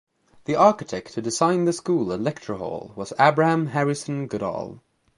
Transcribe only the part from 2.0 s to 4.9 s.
and lecture hall was Abraham Harrison Goodall.